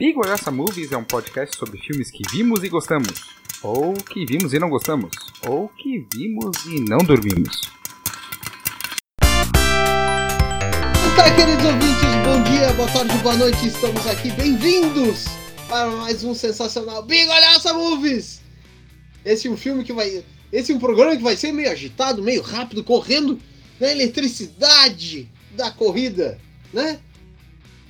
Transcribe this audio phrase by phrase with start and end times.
[0.00, 3.12] Bigorassa Movies é um podcast sobre filmes que vimos e gostamos,
[3.62, 5.10] ou que vimos e não gostamos,
[5.46, 7.60] ou que vimos e não dormimos.
[11.14, 15.26] Tá, queridos ouvintes, bom dia, boa tarde, boa noite, estamos aqui, bem-vindos
[15.68, 18.40] para mais um sensacional Bigorassa Movies!
[19.22, 20.24] Esse é um filme que vai.
[20.50, 23.38] Esse é um programa que vai ser meio agitado, meio rápido, correndo
[23.78, 26.40] na eletricidade da corrida,
[26.72, 26.98] né?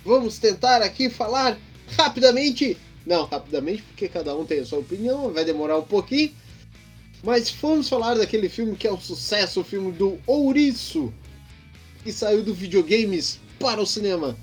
[0.05, 1.57] Vamos tentar aqui falar
[1.97, 2.77] rapidamente.
[3.07, 6.33] Não, rapidamente, porque cada um tem a sua opinião, vai demorar um pouquinho.
[7.23, 11.13] Mas vamos falar daquele filme que é um sucesso, o filme do Ouriço,
[12.03, 14.37] que saiu do videogames para o cinema.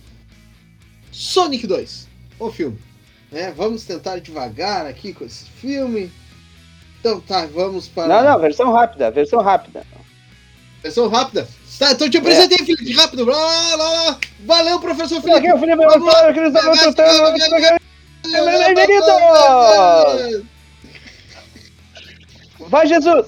[1.12, 2.08] Sonic 2,
[2.40, 2.78] o filme.
[3.32, 6.12] É, vamos tentar devagar aqui com esse filme.
[7.00, 8.08] Então tá, vamos para.
[8.08, 9.86] Não, não, versão rápida, versão rápida.
[10.82, 11.48] Versão rápida.
[11.78, 13.24] Tá, então te apresentei, Felipe, rápido.
[13.26, 14.20] Lá, lá, lá.
[14.46, 15.54] Valeu, professor Aqui é Felipe.
[15.54, 15.84] o Felipe
[16.40, 16.74] eles estão
[18.74, 20.46] Bem-vindos!
[22.70, 23.28] Vai, Jesus!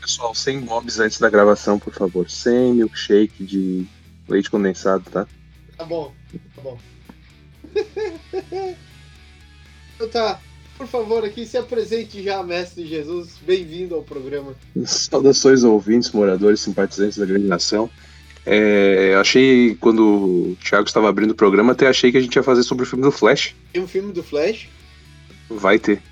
[0.00, 2.28] Pessoal, sem mobs antes da gravação, por favor.
[2.28, 3.86] Sem milkshake de
[4.28, 5.26] leite condensado, tá?
[5.78, 6.12] Tá bom,
[6.56, 6.78] tá bom.
[9.94, 10.40] Então tá,
[10.76, 13.38] por favor, aqui se apresente já, mestre Jesus.
[13.46, 14.54] Bem-vindo ao programa.
[14.84, 17.88] Saudações ouvintes, moradores, simpatizantes da grande nação.
[18.46, 22.42] É, achei, quando o Thiago estava abrindo o programa, até achei que a gente ia
[22.42, 23.54] fazer sobre o filme do Flash.
[23.72, 24.68] Tem um filme do Flash.
[25.48, 26.02] Vai ter.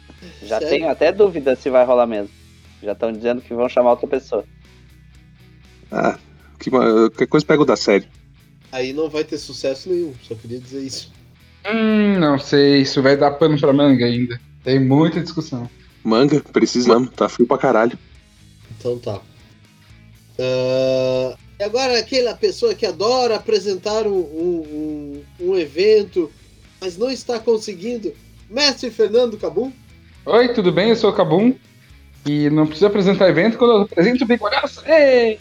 [0.43, 0.69] Já Sério?
[0.69, 2.31] tenho até dúvida se vai rolar mesmo.
[2.83, 4.45] Já estão dizendo que vão chamar outra pessoa.
[5.91, 6.19] Ah,
[6.59, 8.07] que, qualquer coisa pega o da série.
[8.71, 11.13] Aí não vai ter sucesso nenhum, só queria dizer isso.
[11.67, 14.41] Hum, não sei, isso vai dar pano pra manga ainda.
[14.65, 15.69] Tem muita discussão.
[16.05, 17.99] Manga, precisamos, tá frio pra caralho.
[18.79, 19.21] Então tá.
[20.39, 26.31] E agora aquela pessoa que adora apresentar um, um, um, evento,
[26.81, 28.13] mas não está conseguindo.
[28.51, 29.73] Mestre Fernando Cabum.
[30.27, 30.91] Oi, tudo bem?
[30.91, 31.55] Eu sou o Cabum.
[32.27, 34.83] E não preciso apresentar evento quando eu apresento o Bigorassa.
[34.87, 35.41] Ei!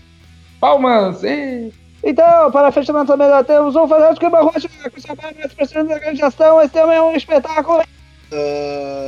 [0.60, 1.24] Palmas!
[1.24, 1.72] Ei!
[2.04, 6.00] Então, para fechamento da melhor, temos um fantástico Rocha com seu pai mais presente da
[6.00, 6.60] grande gestão.
[6.62, 7.84] Esse também é um espetáculo.
[8.32, 9.01] Ah,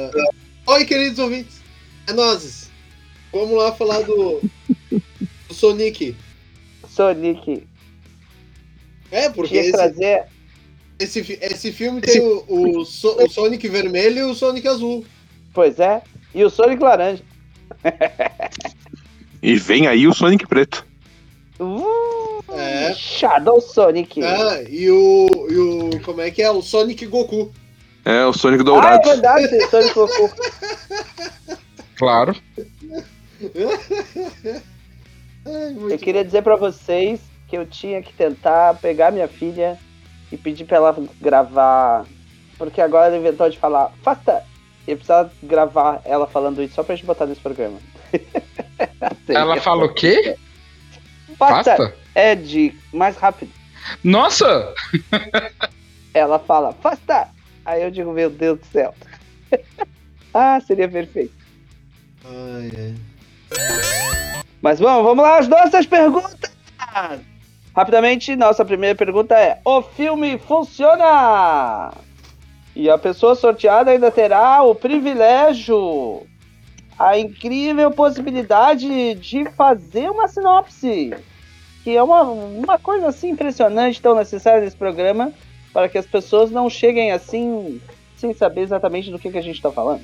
[0.74, 1.62] Oi, queridos ouvintes.
[2.08, 2.70] É nozes.
[3.32, 4.42] Vamos lá falar do,
[5.48, 6.16] do Sonic.
[6.90, 7.68] Sonic.
[9.12, 10.24] É, porque esse, trazer.
[11.00, 15.06] esse, esse filme tem o, o, So- o Sonic vermelho e o Sonic azul.
[15.54, 16.02] Pois é.
[16.34, 17.22] E o Sonic laranja.
[19.42, 20.86] E vem aí o Sonic preto.
[21.60, 22.94] Uh, É.
[22.96, 24.24] Shadow Sonic.
[24.24, 26.02] Ah, e o, e o.
[26.02, 26.50] Como é que é?
[26.50, 27.52] O Sonic Goku.
[28.06, 29.10] É, o Sonic Ah, é dourado.
[29.10, 30.30] verdade, Sonic Goku.
[31.98, 32.36] Claro.
[35.90, 39.78] Eu queria dizer pra vocês que eu tinha que tentar pegar minha filha
[40.32, 42.06] e pedir pra ela gravar.
[42.58, 44.44] Porque agora ela inventou de falar, faça!
[44.88, 47.78] E eu precisava gravar ela falando isso só pra gente botar nesse programa.
[49.30, 50.36] Ela fala o quê?
[51.38, 51.76] Faça!
[51.78, 51.96] Pasta?
[52.14, 53.50] É de mais rápido.
[54.04, 54.74] Nossa!
[56.14, 57.30] Ela fala, faça!
[57.66, 58.94] Aí eu digo, meu Deus do céu.
[60.34, 61.34] ah, seria perfeito.
[62.26, 62.96] Ai, ai.
[64.62, 66.52] Mas vamos, vamos lá, as nossas perguntas!
[67.76, 71.92] Rapidamente, nossa primeira pergunta é: O filme funciona?
[72.76, 76.26] E a pessoa sorteada ainda terá o privilégio,
[76.98, 81.14] a incrível possibilidade de fazer uma sinopse,
[81.84, 85.32] que é uma, uma coisa assim impressionante, tão necessária nesse programa,
[85.74, 87.82] para que as pessoas não cheguem assim,
[88.16, 90.02] sem saber exatamente do que, que a gente está falando.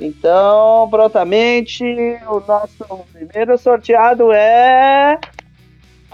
[0.00, 1.84] Então, prontamente,
[2.26, 5.18] o nosso primeiro sorteado é.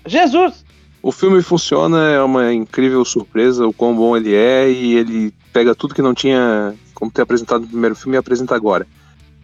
[0.07, 0.65] Jesus!
[1.01, 5.75] O filme funciona, é uma incrível surpresa, o quão bom ele é, e ele pega
[5.75, 8.87] tudo que não tinha como ter apresentado no primeiro filme e apresenta agora.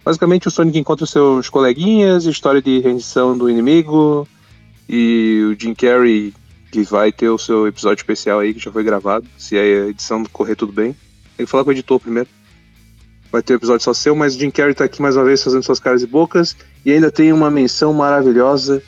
[0.05, 4.29] Basicamente, o Sonic encontra seus coleguinhas, história de rendição do inimigo,
[4.89, 6.35] e o Jim Carrey,
[6.75, 10.25] que vai ter o seu episódio especial aí, que já foi gravado, se a edição
[10.25, 10.97] correr tudo bem.
[11.37, 12.29] Tem que falar com o editor primeiro.
[13.31, 15.41] Vai ter o episódio só seu, mas o Jim Carrey tá aqui mais uma vez
[15.41, 18.82] fazendo suas caras e bocas, e ainda tem uma menção maravilhosa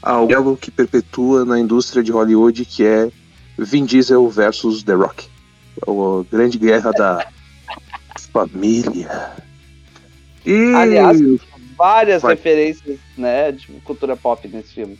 [0.00, 3.10] ao elo que perpetua na indústria de Hollywood, que é
[3.58, 5.28] Vin Diesel versus The Rock.
[5.86, 7.26] É a grande guerra da
[8.32, 9.32] família.
[10.46, 11.20] E Aliás,
[11.76, 12.34] várias Vai.
[12.34, 14.98] referências, né, de cultura pop nesse filme.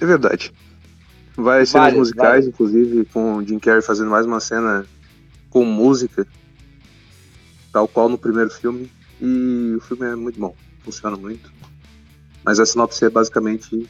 [0.00, 0.52] é verdade.
[1.36, 2.46] Várias cenas Várias, musicais, várias.
[2.46, 4.86] inclusive, com o Jim Carrey fazendo mais uma cena
[5.50, 6.26] com música,
[7.72, 8.90] tal qual no primeiro filme.
[9.20, 11.52] E o filme é muito bom, funciona muito.
[12.44, 13.88] Mas a sinopse é basicamente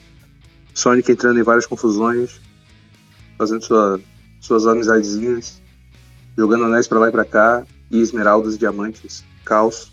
[0.74, 2.40] Sonic entrando em várias confusões,
[3.38, 4.00] fazendo sua-
[4.40, 5.60] suas amizadezinhas
[6.36, 9.90] jogando anéis pra lá e pra cá, e esmeraldas, diamantes, caos.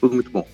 [0.00, 0.46] Tudo muito bom.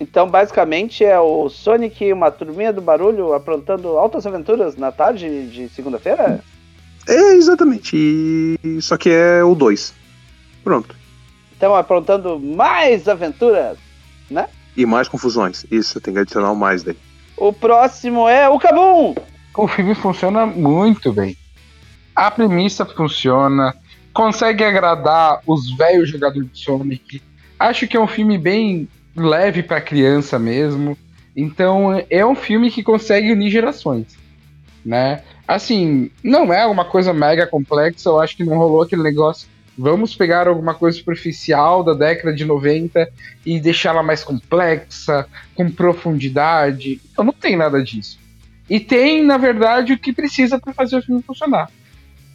[0.00, 5.46] Então, basicamente, é o Sonic e uma turminha do barulho aprontando altas aventuras na tarde
[5.48, 6.42] de segunda-feira?
[7.06, 7.94] É, exatamente.
[7.94, 8.80] E...
[8.80, 9.94] Só que é o 2.
[10.64, 10.96] Pronto.
[11.54, 13.76] Então, aprontando mais aventuras,
[14.30, 14.48] né?
[14.74, 15.66] E mais confusões.
[15.70, 16.96] Isso, tem que adicionar o mais daí.
[17.36, 19.14] O próximo é o Kabum!
[19.54, 21.36] O filme funciona muito bem.
[22.16, 23.74] A premissa funciona,
[24.14, 27.22] consegue agradar os velhos jogadores de Sonic.
[27.58, 28.88] Acho que é um filme bem
[29.20, 30.96] leve para criança mesmo.
[31.36, 34.18] Então é um filme que consegue unir gerações,
[34.84, 35.22] né?
[35.46, 39.48] Assim, não é uma coisa mega complexa, eu acho que não rolou aquele negócio.
[39.76, 43.10] Vamos pegar alguma coisa superficial da década de 90
[43.46, 47.00] e deixá-la mais complexa, com profundidade.
[47.10, 48.18] Então não tem nada disso.
[48.68, 51.70] E tem, na verdade, o que precisa para fazer o filme funcionar.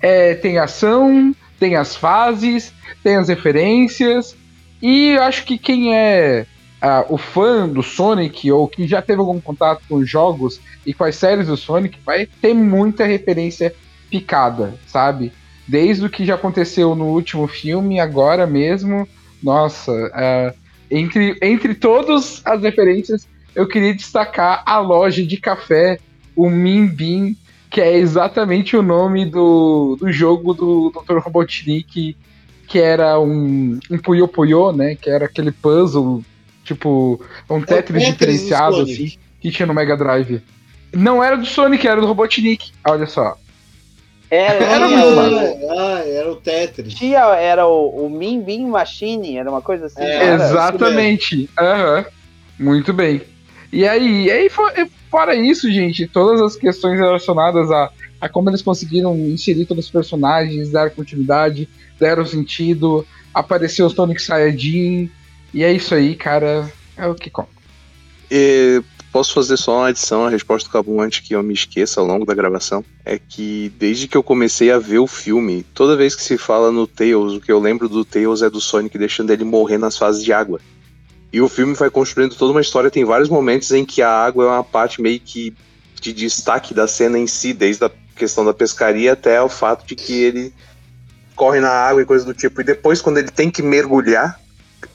[0.02, 2.74] É, tem ação, tem as fases,
[3.04, 4.36] tem as referências.
[4.82, 6.46] E eu acho que quem é
[6.82, 10.94] uh, o fã do Sonic ou que já teve algum contato com os jogos e
[10.94, 13.74] com as séries do Sonic vai ter muita referência
[14.10, 15.32] picada, sabe?
[15.68, 19.08] Desde o que já aconteceu no último filme, agora mesmo.
[19.42, 20.58] Nossa, uh,
[20.90, 26.00] entre, entre todas as referências, eu queria destacar a loja de café,
[26.36, 27.34] o Min Bean,
[27.70, 31.18] que é exatamente o nome do, do jogo do Dr.
[31.18, 32.16] Robotnik,
[32.68, 34.96] que era um, um Puyo Puyo, né?
[34.96, 36.24] Que era aquele puzzle
[36.66, 40.42] Tipo, um é Tetris, Tetris diferenciado, assim, que tinha no Mega Drive.
[40.92, 42.72] Não era do Sonic, era do Robotnik.
[42.86, 43.38] Olha só.
[44.28, 46.96] Era, era, muito ah, era o Tetris.
[46.96, 50.02] Tinha, era o, o Min Bean Machine, era uma coisa assim.
[50.02, 51.48] É, exatamente.
[51.58, 52.00] Aham.
[52.00, 52.06] Uhum.
[52.66, 53.22] Muito bem.
[53.72, 54.50] E aí, aí,
[55.12, 59.92] fora isso, gente, todas as questões relacionadas a, a como eles conseguiram inserir todos os
[59.92, 61.70] personagens, dar continuidade,
[62.00, 65.12] deram sentido, apareceu o Sonic Saiyajin,
[65.56, 66.70] e é isso aí, cara.
[66.98, 67.50] É o que conta.
[68.30, 72.02] E posso fazer só uma adição à resposta do Cabum antes que eu me esqueça
[72.02, 72.84] ao longo da gravação?
[73.06, 76.74] É que desde que eu comecei a ver o filme, toda vez que se fala
[76.74, 79.98] no Tails, o que eu lembro do Tails é do Sonic deixando ele morrer nas
[79.98, 80.60] fases de água.
[81.32, 84.44] E o filme vai construindo toda uma história, tem vários momentos em que a água
[84.44, 85.54] é uma parte meio que
[86.02, 89.96] de destaque da cena em si, desde a questão da pescaria até o fato de
[89.96, 90.54] que ele
[91.34, 92.60] corre na água e coisa do tipo.
[92.60, 94.40] E depois, quando ele tem que mergulhar,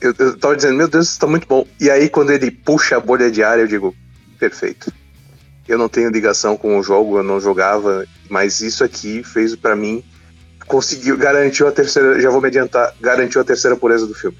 [0.01, 1.65] eu, eu tava dizendo, meu Deus, isso tá muito bom.
[1.79, 3.95] E aí, quando ele puxa a bolha de ar, eu digo,
[4.39, 4.91] perfeito.
[5.67, 9.75] Eu não tenho ligação com o jogo, eu não jogava, mas isso aqui fez para
[9.75, 10.03] mim,
[10.65, 14.37] conseguiu, garantiu a terceira, já vou me adiantar, garantiu a terceira pureza do filme.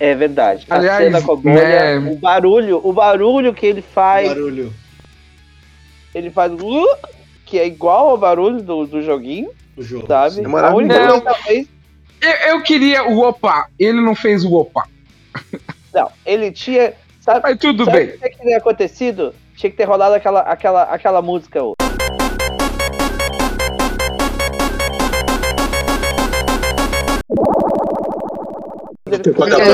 [0.00, 0.66] É verdade.
[0.68, 2.10] A Aliás, cena com a bolha, né?
[2.10, 4.28] o barulho, o barulho que ele faz.
[4.28, 4.72] Barulho.
[6.14, 6.98] Ele faz uh,
[7.46, 9.50] que é igual ao barulho do, do joguinho.
[9.76, 10.06] O jogo.
[10.08, 10.42] Sabe?
[10.42, 11.77] É a única coisa talvez
[12.20, 14.88] eu, eu, queria o opa, ele não fez o opa.
[15.94, 16.94] Não, ele tinha.
[17.20, 18.16] Sabe, Mas tudo sabe bem.
[18.16, 19.34] O que teria acontecido?
[19.56, 21.62] Tinha que ter rolado aquela, aquela, aquela música.
[21.62, 21.74] Ó.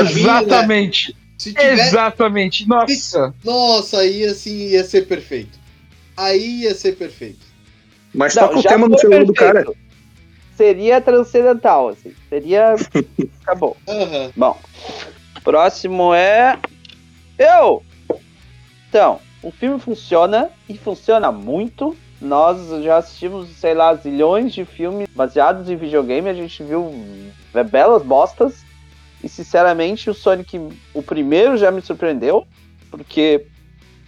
[0.01, 1.15] Exatamente.
[1.37, 1.73] Tiver...
[1.73, 2.67] Exatamente.
[2.67, 3.33] Nossa.
[3.43, 5.59] Nossa, aí assim ia ser perfeito.
[6.15, 7.45] Aí ia ser perfeito.
[8.13, 9.65] Mas tá com o tema no celular do cara
[10.55, 12.13] seria transcendental, assim.
[12.29, 12.75] Seria.
[13.43, 13.77] Acabou.
[13.87, 14.31] Uhum.
[14.35, 14.57] Bom.
[15.43, 16.57] Próximo é.
[17.37, 17.83] Eu!
[18.89, 21.95] Então, o filme funciona e funciona muito.
[22.19, 26.29] Nós já assistimos, sei lá, zilhões de filmes baseados em videogame.
[26.29, 26.91] A gente viu
[27.69, 28.63] belas bostas.
[29.23, 30.57] E sinceramente, o Sonic,
[30.93, 32.47] o primeiro já me surpreendeu.
[32.89, 33.45] Porque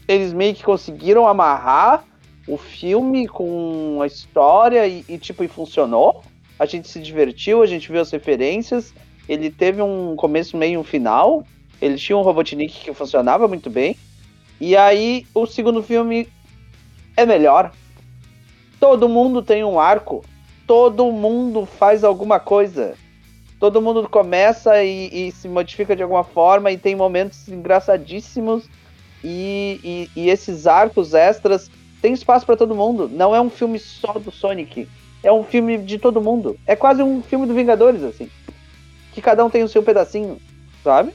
[0.08, 2.04] eles meio que conseguiram amarrar
[2.48, 6.24] o filme com a história e, e, tipo, e funcionou
[6.60, 8.94] a gente se divertiu, a gente viu as referências.
[9.28, 11.46] Ele teve um começo, meio e um final.
[11.82, 13.96] Ele tinha um Robotnik que funcionava muito bem.
[14.60, 16.28] E aí o segundo filme
[17.16, 17.72] é melhor.
[18.80, 20.24] Todo mundo tem um arco.
[20.66, 22.96] Todo mundo faz alguma coisa.
[23.60, 28.68] Todo mundo começa e, e se modifica de alguma forma e tem momentos engraçadíssimos.
[29.24, 29.80] E,
[30.16, 31.70] e, e esses arcos extras
[32.02, 33.10] tem espaço para todo mundo.
[33.12, 34.88] Não é um filme só do Sonic
[35.24, 36.58] é um filme de todo mundo.
[36.66, 38.30] É quase um filme do Vingadores, assim.
[39.14, 40.40] Que cada um tem o seu pedacinho,
[40.84, 41.12] sabe?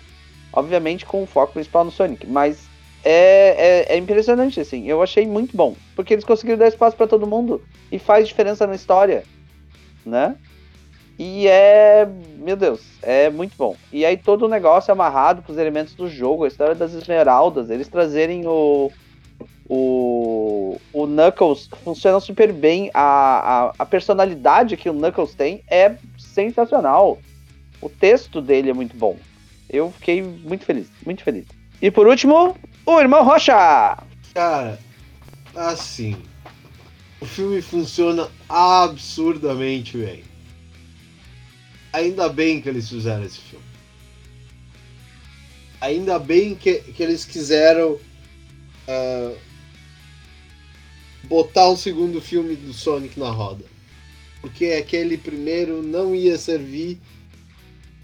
[0.52, 2.26] Obviamente com o foco principal no Sonic.
[2.26, 2.68] Mas
[3.04, 4.87] é, é, é impressionante, assim.
[4.87, 5.76] Eu achei muito bom.
[5.94, 7.62] Porque eles conseguiram dar espaço para todo mundo.
[7.90, 9.23] E faz diferença na história,
[10.04, 10.37] né?
[11.18, 12.09] E é.
[12.38, 13.76] Meu Deus, é muito bom.
[13.92, 16.92] E aí todo o negócio é amarrado com os elementos do jogo, a história das
[16.94, 18.90] esmeraldas, eles trazerem o,
[19.69, 22.90] o, o Knuckles funciona super bem.
[22.92, 27.19] A, a, a, personalidade que o Knuckles tem é sensacional.
[27.81, 29.16] O texto dele é muito bom.
[29.69, 31.47] Eu fiquei muito feliz, muito feliz.
[31.81, 33.99] E por último, o irmão Rocha.
[34.35, 34.78] Cara,
[35.54, 36.16] assim.
[37.21, 40.25] O filme funciona absurdamente bem.
[41.92, 43.64] Ainda bem que eles fizeram esse filme.
[45.81, 49.37] Ainda bem que, que eles quiseram uh,
[51.25, 53.64] botar o segundo filme do Sonic na roda.
[54.41, 56.99] Porque aquele primeiro não ia servir.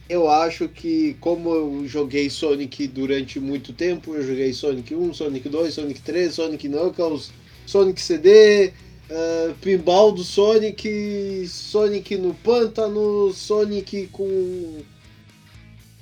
[0.08, 5.48] Eu acho que, como eu joguei Sonic durante muito tempo, eu joguei Sonic 1, Sonic
[5.48, 7.30] 2, Sonic 3, Sonic Knuckles,
[7.66, 8.72] Sonic CD,
[9.10, 14.78] uh, Pinball do Sonic, Sonic no pântano, Sonic com,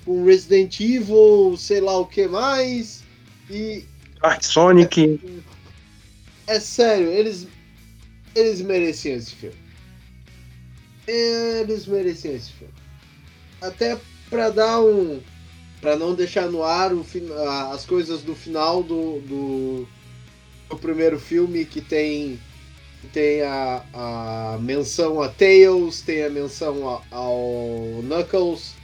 [0.04, 3.02] com Resident Evil, sei lá o que mais.
[3.50, 3.84] E.
[4.22, 5.20] Art Sonic.
[5.24, 5.55] É,
[6.46, 7.46] é sério, eles.
[8.34, 9.56] Eles mereciam esse filme.
[11.06, 12.74] Eles mereciam esse filme.
[13.60, 13.98] Até
[14.28, 15.20] pra dar um.
[15.80, 17.04] Pra não deixar no ar o,
[17.72, 19.88] as coisas do final do, do,
[20.68, 22.38] do primeiro filme que tem
[23.12, 28.74] tem a, a menção a Tails, tem a menção a, ao Knuckles,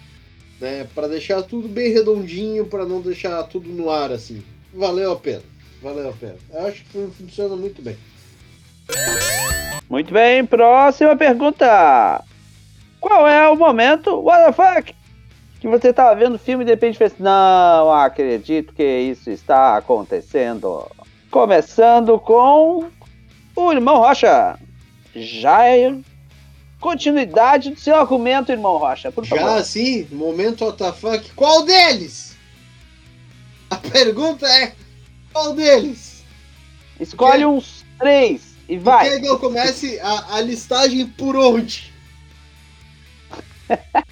[0.60, 0.86] né?
[0.94, 4.42] Para deixar tudo bem redondinho, para não deixar tudo no ar assim.
[4.72, 5.42] Valeu a pena,
[5.82, 6.36] valeu a pena.
[6.52, 7.96] Eu acho que funciona muito bem.
[9.88, 12.24] Muito bem, próxima pergunta.
[13.00, 14.94] Qual é o momento, what the fuck,
[15.60, 19.76] que você estava vendo o filme e de repente fez, não acredito que isso está
[19.76, 20.88] acontecendo.
[21.30, 22.88] Começando com
[23.54, 24.58] o irmão Rocha.
[25.14, 25.94] Já é
[26.80, 29.44] continuidade do seu argumento, irmão Rocha, por favor.
[29.44, 31.32] Já sim, momento WTF.
[31.36, 32.36] Qual deles?
[33.70, 34.72] A pergunta é:
[35.32, 36.24] qual deles?
[37.00, 37.46] Escolhe Porque...
[37.46, 39.08] uns três e vai.
[39.08, 41.92] Quer que eu comece a, a listagem por onde?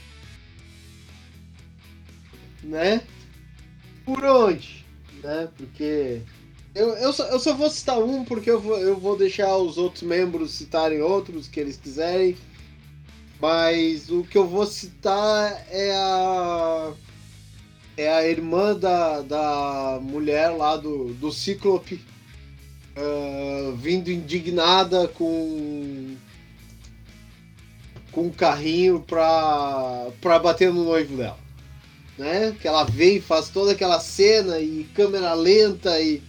[2.62, 3.03] né?
[4.05, 4.85] Por onde?
[5.23, 5.49] Né?
[5.57, 6.23] Porque
[6.75, 9.77] eu, eu, só, eu só vou citar um porque eu vou, eu vou deixar os
[9.77, 12.37] outros membros citarem outros que eles quiserem.
[13.41, 16.93] Mas o que eu vou citar é a.
[18.00, 22.00] É a irmã da, da mulher lá do, do Cíclope.
[22.97, 26.16] Uh, vindo indignada com.
[28.11, 31.38] Com um carrinho pra, pra bater no noivo dela.
[32.19, 32.57] Né?
[32.61, 36.23] Que ela vem e faz toda aquela cena e câmera lenta e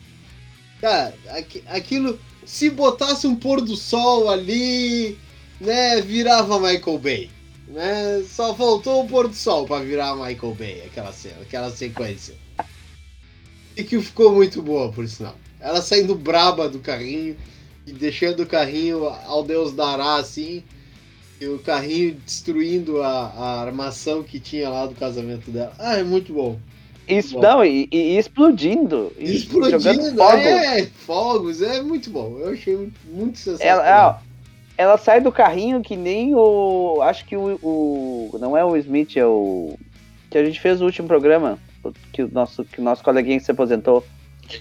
[0.81, 5.15] Cara, aqu aquilo, se botasse um pôr do sol ali,
[5.59, 7.29] né, virava Michael Bay.
[7.71, 8.23] Né?
[8.27, 12.35] Só faltou o pôr do sol para virar Michael Bay, aquela cena, aquela sequência.
[13.75, 15.35] E que ficou muito boa, por sinal.
[15.59, 17.37] Ela saindo braba do carrinho
[17.87, 20.63] e deixando o carrinho ao Deus dará assim.
[21.39, 25.73] E o carrinho destruindo a, a armação que tinha lá do casamento dela.
[25.79, 26.59] Ah, é muito bom.
[27.07, 29.11] Isso, não, e, e, explodindo.
[29.17, 30.45] Explodindo, jogando fogos.
[30.45, 32.37] É, fogos, é muito bom.
[32.39, 33.85] Eu achei muito, muito sensacional.
[33.85, 34.21] Ela,
[34.77, 36.99] ela sai do carrinho que nem o.
[37.01, 38.37] Acho que o, o.
[38.39, 39.77] Não é o Smith, é o.
[40.29, 41.59] Que a gente fez o último programa.
[42.13, 44.05] Que o nosso, que o nosso coleguinha se aposentou.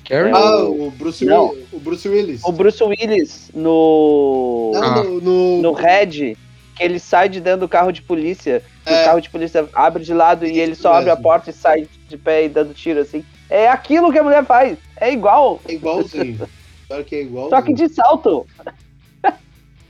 [0.09, 2.45] É ah, o, o, Bruce não, Willis, o Bruce Willis.
[2.45, 4.71] O Bruce Willis no.
[4.75, 5.03] Não, ah.
[5.03, 6.37] no, no, no Red
[6.81, 8.63] que ele sai de dentro do carro de polícia.
[8.87, 9.03] É.
[9.03, 11.87] O carro de polícia abre de lado e ele só abre a porta e sai
[12.09, 13.25] de pé e dando tiro assim.
[13.51, 14.79] É aquilo que a mulher faz.
[14.97, 15.61] É igual.
[15.69, 16.49] É igualzinho.
[16.89, 17.51] Só que é igualzinho.
[17.51, 18.47] Só que de salto.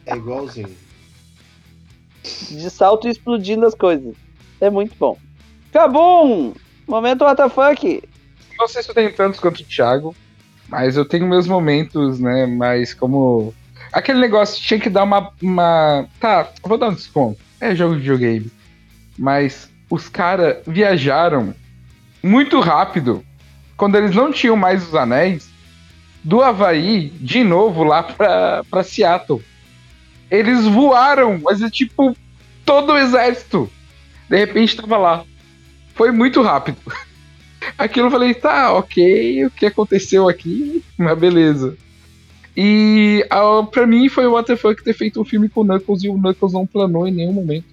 [0.07, 0.77] É igualzinho.
[2.23, 4.15] De salto e explodindo as coisas.
[4.61, 5.17] É muito bom.
[5.71, 6.55] Acabou!
[6.87, 8.03] Momento WTF.
[8.59, 10.15] Não sei se eu tenho tantos quanto o Thiago,
[10.69, 12.47] mas eu tenho meus momentos, né?
[12.47, 13.55] Mas como
[13.93, 15.33] Aquele negócio tinha que dar uma.
[15.43, 16.07] uma...
[16.21, 17.41] Tá, vou dar um desconto.
[17.61, 18.51] É jogo de videogame.
[19.19, 21.55] Mas os caras viajaram
[22.23, 23.25] muito rápido
[23.77, 25.51] quando eles não tinham mais os anéis
[26.23, 29.43] do Havaí de novo lá pra, pra Seattle.
[30.31, 32.17] Eles voaram, mas é tipo
[32.65, 33.71] todo o exército.
[34.29, 35.25] De repente tava lá.
[35.95, 36.79] Foi muito rápido.
[37.77, 40.83] Aquilo eu falei, tá, ok, o que aconteceu aqui?
[40.97, 41.77] Mas beleza.
[42.57, 46.09] E uh, pra mim foi o WTF ter feito um filme com o Knuckles e
[46.09, 47.67] o Knuckles não planou em nenhum momento.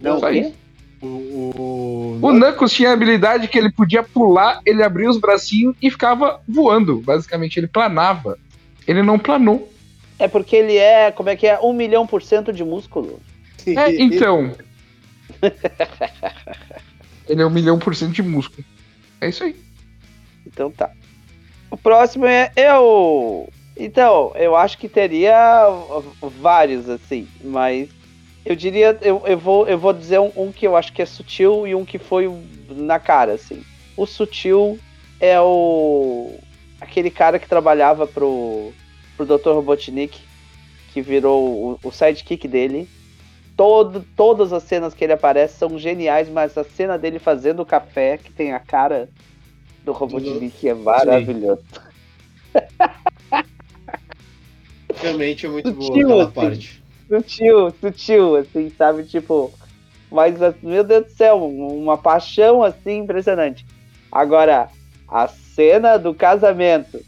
[0.00, 0.52] Não, Só isso.
[1.00, 5.76] O, o, o Knuckles tinha a habilidade que ele podia pular, ele abria os bracinhos
[5.80, 7.00] e ficava voando.
[7.00, 8.38] Basicamente, ele planava.
[8.86, 9.70] Ele não planou.
[10.18, 11.58] É porque ele é, como é que é?
[11.60, 13.20] Um milhão por cento de músculo.
[13.66, 14.54] É, então.
[17.28, 18.64] ele é um milhão por cento de músculo.
[19.20, 19.56] É isso aí.
[20.46, 20.90] Então tá.
[21.70, 23.48] O próximo é eu.
[23.76, 25.66] Então, eu acho que teria
[26.40, 27.88] vários, assim, mas
[28.44, 31.06] Eu diria, eu, eu, vou, eu vou dizer um, um que eu acho que é
[31.06, 32.30] sutil e um que foi
[32.68, 33.64] na cara, assim.
[33.96, 34.78] O sutil
[35.18, 36.38] é o.
[36.78, 38.72] aquele cara que trabalhava pro,
[39.16, 39.50] pro Dr.
[39.50, 40.20] Robotnik,
[40.92, 42.88] que virou o, o sidekick dele.
[43.56, 47.66] Todo, todas as cenas que ele aparece são geniais, mas a cena dele fazendo o
[47.66, 49.08] café, que tem a cara
[49.84, 51.62] do Robotnik, é maravilhoso.
[54.96, 56.32] Realmente é muito boa Sutil, aquela assim.
[56.32, 56.84] parte.
[57.08, 59.04] Sutil, sutil, assim, sabe?
[59.04, 59.52] Tipo,
[60.10, 63.66] mas, meu Deus do céu, uma paixão assim impressionante.
[64.10, 64.68] Agora,
[65.08, 67.04] a cena do casamento,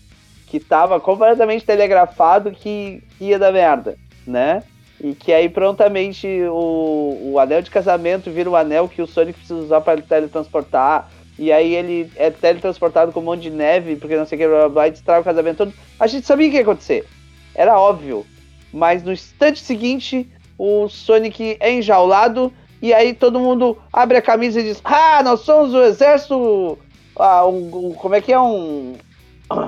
[0.47, 4.63] que tava completamente telegrafado que ia dar merda, né?
[5.01, 9.39] E que aí prontamente o, o anel de casamento vira o anel que o Sonic
[9.39, 11.09] precisa usar para teletransportar.
[11.39, 14.49] E aí ele é teletransportado com um monte de neve, porque não sei o que,
[14.49, 15.75] blá, blá, blá, e destrói o casamento todo.
[16.01, 17.05] A gente sabia o que ia acontecer.
[17.55, 18.25] Era óbvio.
[18.73, 20.27] Mas no instante seguinte,
[20.57, 22.51] o Sonic é enjaulado.
[22.81, 26.79] E aí todo mundo abre a camisa e diz: Ah, nós somos o exército.
[27.19, 28.41] ah, um- um- como é que é?
[28.41, 28.95] Um,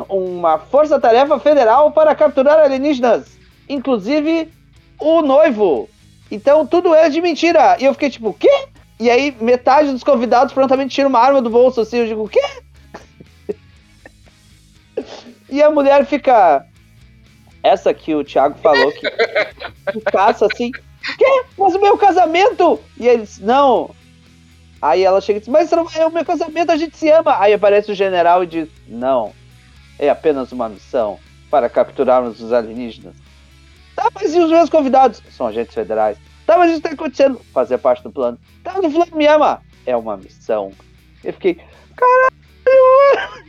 [0.09, 3.39] uma força-tarefa federal para capturar alienígenas.
[3.69, 4.49] Inclusive
[4.99, 5.89] o noivo.
[6.31, 7.77] Então tudo é de mentira.
[7.79, 8.67] E eu fiquei tipo, o quê?
[8.99, 11.99] E aí metade dos convidados prontamente tira uma arma do bolso assim.
[11.99, 12.43] Eu digo, o quê?
[15.49, 16.65] e a mulher fica.
[17.63, 19.11] Essa que o Thiago falou que,
[20.13, 20.71] caça assim.
[20.71, 21.45] Quê?
[21.57, 22.81] Mas o meu casamento!
[22.97, 23.91] E ele disse, não.
[24.81, 27.37] Aí ela chega e diz, mas é o meu casamento, a gente se ama.
[27.41, 29.33] Aí aparece o general e diz, não.
[29.99, 31.19] É apenas uma missão
[31.51, 33.15] para capturarmos os alienígenas.
[33.97, 35.23] Tá, mas e os meus convidados?
[35.31, 36.19] São agentes federais.
[36.47, 37.41] Tá, mas isso tá acontecendo.
[37.53, 38.39] Fazer parte do plano.
[38.63, 39.61] Tá, o fulano me ama.
[39.85, 40.73] É uma missão.
[41.25, 41.59] Eu fiquei,
[41.97, 43.49] caralho!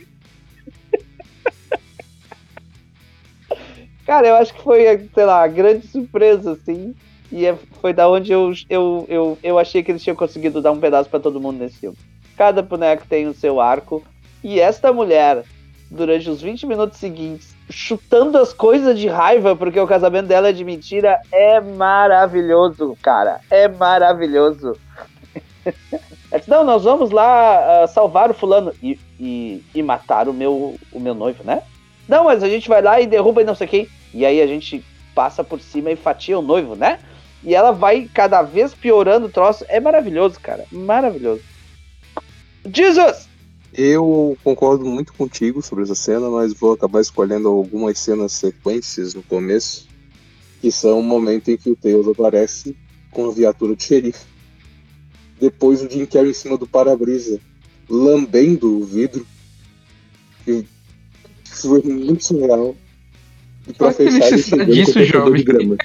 [4.04, 6.94] Cara, eu acho que foi, sei lá, a grande surpresa, assim.
[7.30, 10.72] E é- foi da onde eu, eu, eu, eu achei que eles tinham conseguido dar
[10.72, 11.96] um pedaço pra todo mundo nesse filme.
[12.36, 14.02] Cada boneco tem o seu arco.
[14.42, 15.44] E esta mulher,
[15.90, 20.52] durante os 20 minutos seguintes, chutando as coisas de raiva, porque o casamento dela é
[20.52, 23.40] de mentira, é maravilhoso, cara.
[23.50, 24.76] É maravilhoso.
[26.32, 30.76] Disse, não, nós vamos lá ah, salvar o fulano e, e, e matar o meu,
[30.92, 31.62] o meu noivo, né?
[32.08, 33.88] Não, mas a gente vai lá e derruba e não sei quem.
[34.14, 37.00] E aí a gente passa por cima e fatia o noivo, né?
[37.42, 39.64] E ela vai cada vez piorando o troço.
[39.68, 40.64] É maravilhoso, cara.
[40.70, 41.42] Maravilhoso.
[42.66, 43.29] Jesus!
[43.72, 49.22] Eu concordo muito contigo sobre essa cena, mas vou acabar escolhendo algumas cenas sequências no
[49.22, 49.88] começo,
[50.60, 52.76] que são o momento em que o Tails aparece
[53.10, 54.26] com a viatura de xerife.
[55.40, 57.40] Depois o Jim Carrey em cima do para-brisa,
[57.88, 59.26] lambendo o vidro.
[60.46, 60.64] E
[61.44, 62.76] foi muito surreal.
[63.68, 65.34] E pra Qual fechar, ele o disso, jovem?
[65.34, 65.76] de grama.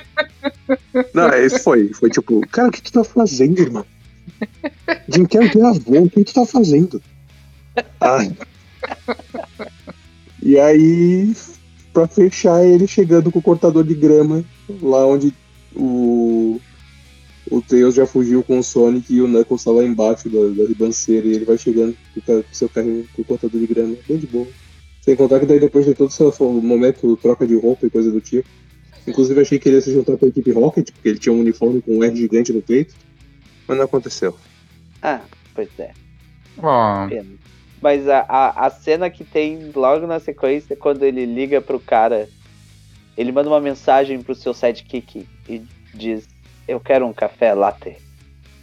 [1.13, 1.93] Não, esse foi.
[1.93, 3.85] Foi tipo, cara, o que, que tu tá fazendo, irmão?
[5.07, 7.01] Jim Carrey gravou, o que tu tá fazendo?
[7.99, 8.35] Ai.
[10.41, 11.33] E aí,
[11.91, 14.43] pra fechar, ele chegando com o cortador de grama,
[14.81, 15.33] lá onde
[15.75, 16.59] o,
[17.49, 20.67] o Tails já fugiu com o Sonic e o Knuckles tá lá embaixo da, da
[20.67, 24.17] ribanceira e ele vai chegando com o seu carrinho com o cortador de grama, bem
[24.17, 24.47] de boa.
[25.01, 28.19] Sem contar que daí depois de todo esse momento, troca de roupa e coisa do
[28.19, 28.47] tipo.
[29.07, 31.41] Inclusive achei que ele ia se juntar com a equipe Rocket, porque ele tinha um
[31.41, 32.95] uniforme com um R gigante no peito.
[33.67, 34.35] Mas não aconteceu.
[35.01, 35.21] Ah,
[35.53, 35.91] pois é.
[37.07, 37.27] Pena.
[37.81, 42.27] Mas a, a, a cena que tem logo na sequência, quando ele liga pro cara,
[43.17, 45.61] ele manda uma mensagem pro seu sidekick e
[45.93, 46.27] diz:
[46.67, 47.97] Eu quero um café latte.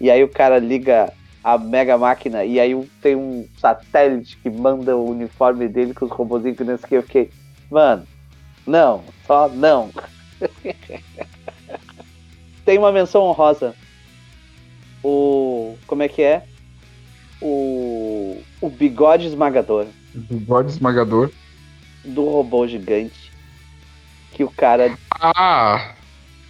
[0.00, 1.12] E aí o cara liga
[1.44, 6.10] a mega máquina e aí tem um satélite que manda o uniforme dele com os
[6.10, 6.96] robôzinhos que não sei o que.
[6.96, 7.30] Eu fiquei,
[7.70, 8.06] mano,
[8.66, 9.90] não, só não.
[12.64, 13.74] tem uma menção honrosa.
[15.04, 15.76] O.
[15.86, 16.44] Como é que é?
[17.42, 21.30] o, o bigode esmagador bigode esmagador.
[22.04, 23.30] do robô gigante.
[24.32, 24.96] Que o cara.
[25.20, 25.92] Ah,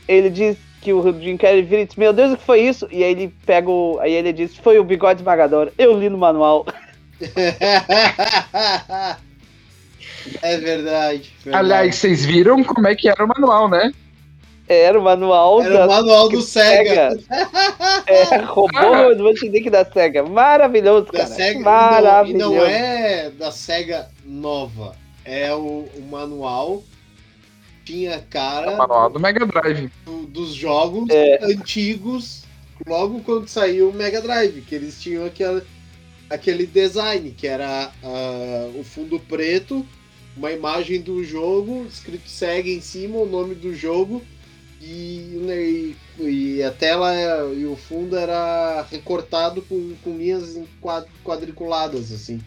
[0.07, 2.87] Ele diz que o Jim Carrey vira e diz: Meu Deus, o que foi isso?
[2.91, 3.99] E aí ele pega o.
[4.01, 5.73] Aí ele diz: Foi o bigode esmagador.
[5.77, 6.65] Eu li no manual.
[10.43, 11.33] é verdade.
[11.45, 11.53] verdade.
[11.53, 13.93] aliás, vocês viram como é que era o manual, né?
[14.69, 17.19] Era o manual Era da o manual do Sega.
[18.07, 20.23] É, robô do Manchinique da SEGA.
[20.23, 21.27] Maravilhoso, Da cara.
[21.27, 21.61] Sega.
[21.61, 22.39] Maravilhoso.
[22.39, 24.95] não, e não é da Sega nova.
[25.25, 26.83] É o, o manual.
[27.85, 29.91] Tinha cara O manual do Mega Drive.
[30.07, 31.45] do- dos jogos É.
[31.45, 32.45] antigos,
[32.87, 35.63] logo quando saiu o Mega Drive, que eles tinham aquele,
[36.31, 39.85] aquele design, que era ah, o fundo preto,
[40.37, 44.23] uma imagem do jogo, escrito Sega em cima, o nome do jogo,
[44.83, 47.13] e, e, e a tela
[47.55, 52.41] e o fundo era recortado com, com linhas em quad- quadriculadas, assim.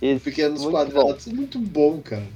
[0.00, 1.26] Isso, Pequenos muito quadrados.
[1.26, 2.26] Muito bom, cara.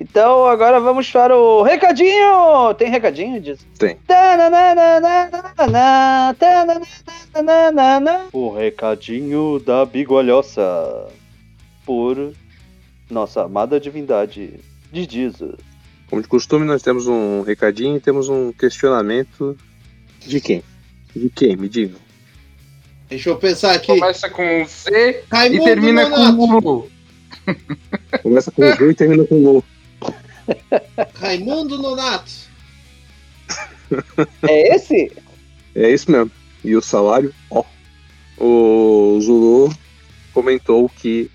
[0.00, 2.72] Então agora vamos para o recadinho!
[2.76, 3.66] Tem recadinho disso?
[3.78, 3.96] Tem.
[8.32, 11.08] O recadinho da bigolhoça.
[11.84, 12.34] Por
[13.10, 14.60] nossa amada divindade
[14.92, 15.56] de Jesus.
[16.08, 19.56] Como de costume, nós temos um recadinho e temos um questionamento.
[20.26, 20.62] De quem?
[21.14, 21.56] De quem?
[21.56, 21.96] Me diga.
[23.08, 23.86] Deixa eu pensar aqui.
[23.88, 26.36] Começa com Z e Raimundo termina Nonato.
[26.36, 26.90] com Lu.
[28.22, 29.64] Começa com Z e termina com Lou.
[31.14, 32.32] Raimundo Nonato.
[34.42, 35.10] É esse?
[35.74, 36.30] É isso mesmo.
[36.62, 37.32] E o salário?
[37.50, 37.64] Ó.
[38.38, 39.74] O Zulu
[40.34, 41.30] comentou que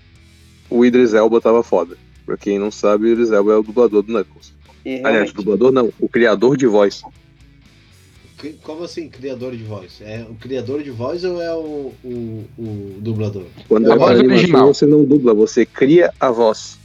[0.70, 1.96] o Idris Elba tava foda.
[2.24, 4.53] Pra quem não sabe, o Idris Elba é o dublador do Knuckles.
[4.84, 7.02] E Aliás, realmente, dublador não, o criador de voz.
[8.62, 10.00] Como assim, criador de voz?
[10.02, 13.46] É o criador de voz ou é o, o, o dublador?
[13.68, 14.74] Quando É a é voz animação, original.
[14.74, 16.78] você não dubla, você cria a voz.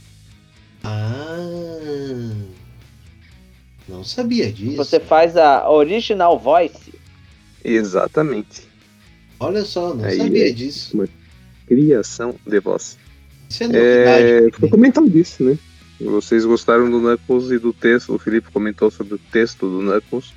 [0.82, 2.30] Ah.
[3.88, 4.76] Não sabia disso.
[4.76, 6.94] você faz a original voice.
[7.62, 8.62] Exatamente.
[9.38, 10.52] Olha só, não Aí, sabia é.
[10.52, 10.96] disso.
[11.66, 12.96] Criação de voz.
[13.50, 14.24] Isso é novidade.
[14.46, 15.58] É, foi comentado isso, né?
[16.00, 18.14] Vocês gostaram do Knuckles e do texto.
[18.14, 20.32] O Felipe comentou sobre o texto do Knuckles.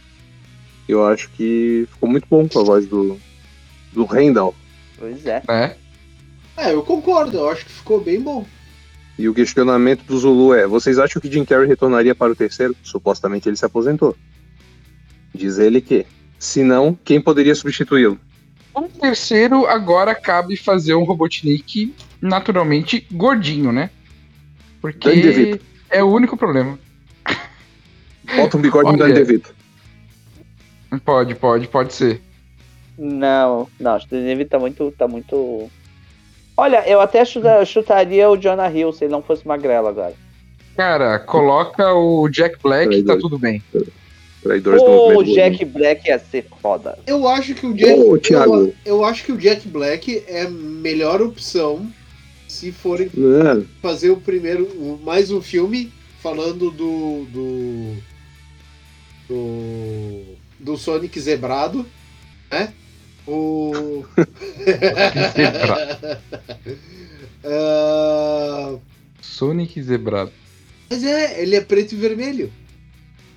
[0.88, 3.18] Eu acho que ficou muito bom com a voz do,
[3.94, 4.54] do Randall.
[4.98, 5.42] Pois é.
[5.48, 5.76] né?
[6.58, 8.46] É, eu concordo, eu acho que ficou bem bom.
[9.18, 12.76] E o questionamento do Zulu é: vocês acham que Jim Carrey retornaria para o terceiro?
[12.84, 14.16] Supostamente ele se aposentou.
[15.34, 16.06] Diz ele que,
[16.38, 18.20] se não, quem poderia substituí-lo?
[18.74, 23.90] O terceiro, agora cabe fazer um Robotnik naturalmente gordinho, né?
[24.84, 25.66] Danny Porque DeVito.
[25.90, 26.78] é o único problema.
[28.36, 28.98] Bota um bigode no.
[28.98, 29.54] Danny DeVito.
[31.04, 32.22] Pode, pode, pode ser.
[32.98, 35.70] Não, não, o David tá muito, tá muito.
[36.56, 40.14] Olha, eu até chuta- chutaria o Jonah Hill se ele não fosse magrelo agora.
[40.78, 43.62] Cara, coloca o Jack Black e tá tudo bem.
[44.44, 47.00] Traidores do Pô, o Jack Black ia ser foda.
[47.08, 48.00] Eu acho que o Jack.
[48.00, 48.56] Ô, Thiago.
[48.56, 51.88] eu, eu acho que o Jack Black é a melhor opção
[52.54, 55.00] se forem Não, fazer o primeiro.
[55.04, 57.26] mais um filme falando do.
[57.26, 57.96] do.
[59.28, 60.24] do,
[60.60, 61.86] do Sonic zebrado,
[62.52, 62.72] né?
[63.28, 64.04] O.
[65.36, 66.18] Zebrado.
[67.46, 68.76] Ah,
[69.22, 70.32] Sonic zebrado.
[70.90, 72.50] mas é, ele é preto e vermelho.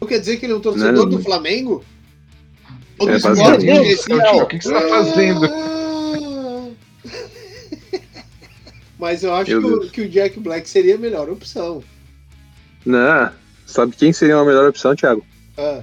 [0.01, 1.85] Não quer dizer que ele é um torcedor Não, do Flamengo?
[3.01, 4.37] Ou do É, esporte do céu.
[4.37, 5.41] O que, que você tá fazendo?
[9.07, 11.81] Mas eu acho que o, que o Jack Black seria a melhor opção.
[12.85, 13.31] não.
[13.65, 15.25] Sabe quem seria uma melhor opção, Thiago?
[15.57, 15.81] Ah,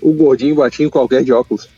[0.00, 1.68] O gordinho batinho qualquer de óculos.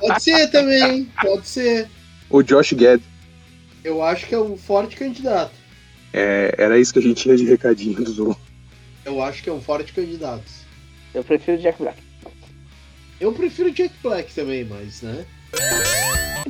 [0.00, 1.88] pode ser também, pode ser.
[2.30, 3.02] O Josh Gad.
[3.84, 5.52] Eu acho que é um forte candidato.
[6.12, 8.34] É, era isso que a gente tinha de recadinho do.
[9.04, 10.44] Eu acho que é um forte candidato.
[11.14, 11.98] Eu prefiro o Jack Black.
[13.20, 15.26] Eu prefiro o Jack Black também, mas, né?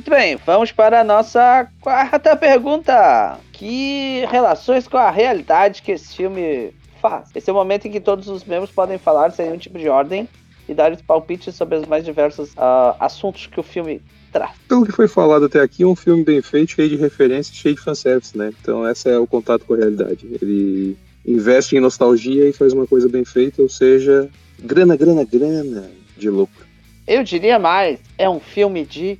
[0.07, 3.37] Muito bem, vamos para a nossa quarta pergunta.
[3.51, 7.27] Que relações com a realidade que esse filme faz?
[7.35, 9.89] Esse é o momento em que todos os membros podem falar sem nenhum tipo de
[9.89, 10.25] ordem
[10.65, 14.51] e dar os palpites sobre os mais diversos ah, assuntos que o filme traz.
[14.69, 17.75] Pelo que foi falado até aqui, é um filme bem feito, cheio de referências, cheio
[17.75, 18.53] de fanservice, né?
[18.61, 20.25] Então esse é o contato com a realidade.
[20.41, 25.91] Ele investe em nostalgia e faz uma coisa bem feita, ou seja, grana, grana, grana
[26.15, 26.65] de lucro.
[27.05, 29.17] Eu diria mais, é um filme de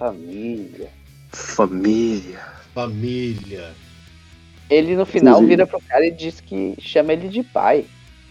[0.00, 0.88] família.
[1.30, 2.40] Família.
[2.74, 3.74] Família.
[4.70, 5.50] Ele no final Inclusive.
[5.56, 7.84] vira pro cara e diz que chama ele de pai.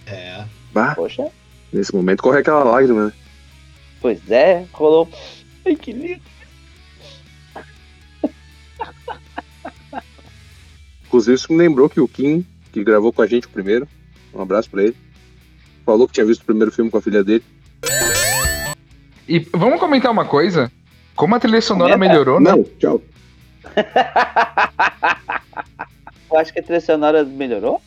[0.07, 0.43] É.
[0.73, 1.29] Bah, Poxa,
[1.71, 3.13] nesse momento corre aquela lágrima, né?
[4.01, 5.07] pois é, rolou.
[5.65, 6.21] Ai, que lindo.
[11.05, 13.87] Inclusive, isso me lembrou que o Kim, que gravou com a gente o primeiro,
[14.33, 14.95] um abraço pra ele,
[15.85, 17.43] falou que tinha visto o primeiro filme com a filha dele.
[19.27, 20.71] E vamos comentar uma coisa?
[21.19, 22.11] Como a trilha sonora Comenta.
[22.13, 22.51] melhorou, né?
[22.51, 23.01] Não, tchau.
[26.31, 27.81] Eu acho que a trilha sonora melhorou.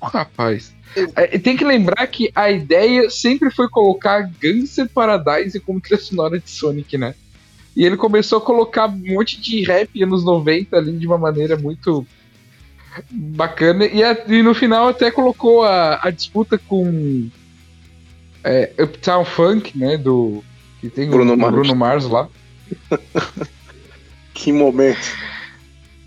[0.00, 0.72] Rapaz.
[1.16, 6.38] É, tem que lembrar que a ideia sempre foi colocar Gangster Paradise como trilha sonora
[6.38, 7.16] de Sonic, né?
[7.74, 11.56] E ele começou a colocar um monte de rap anos 90 ali de uma maneira
[11.56, 12.06] muito
[13.10, 13.84] bacana.
[13.84, 17.28] E, a- e no final até colocou a, a disputa com
[18.44, 19.96] é, Uptown Funk, né?
[19.98, 20.44] Do.
[20.80, 21.52] Que tem Bruno o Mars.
[21.54, 22.28] Bruno Mars lá.
[24.38, 25.16] Que momento.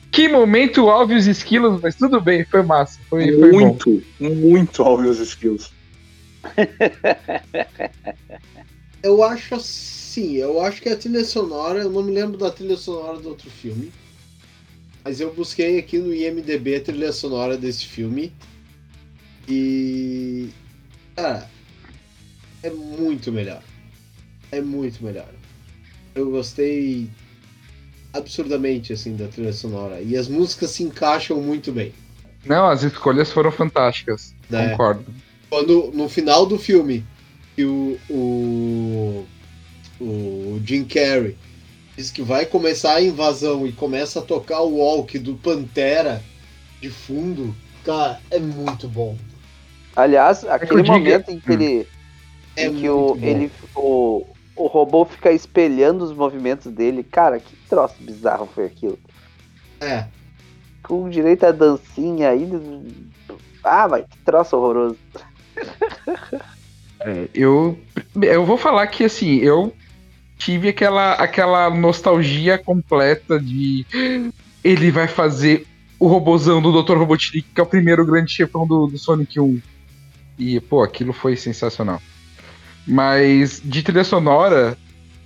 [0.10, 2.98] Que momento óbvios esquilos, mas tudo bem, foi massa.
[3.10, 3.60] Foi, foi bom.
[3.60, 5.72] muito, muito óbvios skills.
[9.04, 12.78] eu acho assim, eu acho que a trilha sonora, eu não me lembro da trilha
[12.78, 13.92] sonora do outro filme.
[15.04, 18.32] Mas eu busquei aqui no IMDB a trilha sonora desse filme.
[19.48, 20.50] E.
[21.16, 21.50] Cara,
[22.64, 23.62] é muito melhor.
[24.52, 25.30] É muito melhor.
[26.14, 27.10] Eu gostei
[28.14, 30.02] absurdamente assim da trilha sonora.
[30.02, 31.94] E as músicas se encaixam muito bem.
[32.46, 34.34] Não, as escolhas foram fantásticas.
[34.52, 34.70] É.
[34.70, 35.06] Concordo.
[35.50, 37.06] Quando no final do filme
[37.56, 39.26] que o, o,
[40.00, 41.36] o Jim Carrey
[41.96, 46.22] diz que vai começar a invasão e começa a tocar o walk do Pantera
[46.82, 49.16] de fundo, cara, é muito bom.
[49.96, 51.88] Aliás, é aquele momento em que ele.
[52.56, 54.26] É em que o, ele, o,
[54.64, 57.04] o robô fica espelhando os movimentos dele.
[57.04, 59.00] Cara, que troço bizarro foi aquilo.
[59.80, 60.06] É.
[60.84, 62.62] Com direito a dancinha ainda.
[63.64, 64.98] Ah, mas que troço horroroso.
[67.04, 67.80] É, eu,
[68.22, 69.74] eu vou falar que assim, eu
[70.38, 73.86] tive aquela, aquela nostalgia completa de
[74.64, 75.66] ele vai fazer
[76.00, 76.98] o robozão do Dr.
[76.98, 79.62] Robotnik, que é o primeiro grande chefão do, do Sonic 1.
[80.38, 82.02] E, pô, aquilo foi sensacional.
[82.88, 84.78] Mas de trilha sonora,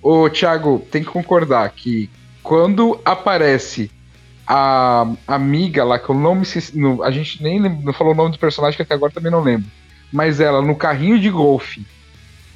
[0.02, 2.10] o Thiago tem que concordar que
[2.42, 3.90] quando aparece
[4.46, 8.30] a amiga lá, que eu não me no, a gente nem não falou o nome
[8.30, 9.66] do personagem, que até agora também não lembro.
[10.12, 11.84] Mas ela no carrinho de golfe,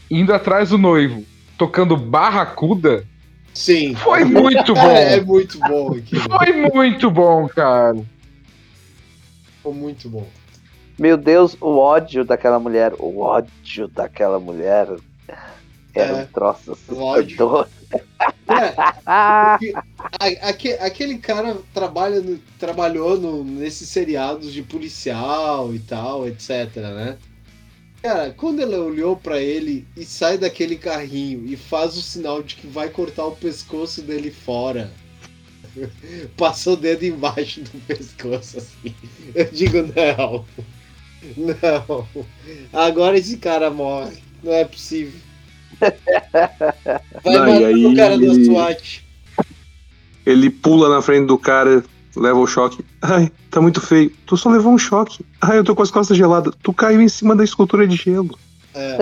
[0.08, 1.24] indo atrás do noivo,
[1.58, 3.04] tocando Barracuda.
[3.52, 3.94] Sim.
[3.96, 4.90] Foi muito bom.
[4.90, 6.22] É, muito bom aquilo.
[6.22, 8.00] Foi muito bom, cara.
[9.62, 10.28] Foi muito bom.
[11.00, 14.86] Meu Deus, o ódio daquela mulher, o ódio daquela mulher
[15.94, 17.66] era é, um troço assustador.
[20.20, 27.16] É, aquele cara trabalha no, trabalhou no, nesses seriados de policial e tal, etc, né?
[28.02, 32.56] Cara, quando ela olhou para ele e sai daquele carrinho e faz o sinal de
[32.56, 34.92] que vai cortar o pescoço dele fora,
[36.36, 38.94] passou o dedo embaixo do pescoço assim.
[39.34, 40.44] Eu digo, não.
[41.36, 42.06] Não.
[42.72, 44.18] Agora esse cara morre.
[44.42, 45.20] Não é possível.
[45.80, 49.04] Vai não, matar aí, o cara da SWAT.
[50.26, 51.82] Ele pula na frente do cara,
[52.16, 52.84] leva o choque.
[53.02, 54.12] Ai, tá muito feio.
[54.26, 55.24] Tu só levou um choque.
[55.40, 56.54] Ai, eu tô com as costas geladas.
[56.62, 58.38] Tu caiu em cima da escultura de gelo.
[58.74, 58.98] É.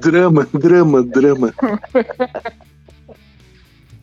[0.00, 1.54] drama, drama, drama.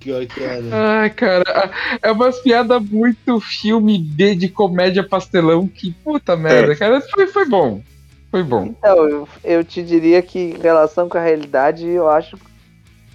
[0.03, 0.61] Pior que era.
[1.01, 6.75] Ai, cara, é umas piadas muito filme B de comédia pastelão que puta merda, é.
[6.75, 7.01] cara.
[7.01, 7.81] Foi, foi bom.
[8.29, 8.65] Foi bom.
[8.65, 12.37] Então, eu, eu te diria que em relação com a realidade eu acho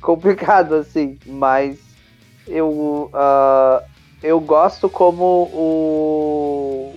[0.00, 1.78] complicado, assim, mas
[2.46, 3.84] eu, uh,
[4.22, 6.94] eu gosto como o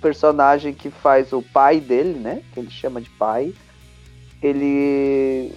[0.00, 2.42] personagem que faz o pai dele, né?
[2.52, 3.54] Que ele chama de pai.
[4.42, 5.52] Ele